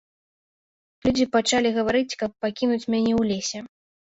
[1.07, 3.59] Людзі пачалі гаварыць, каб пакінуць мяне ў лесе.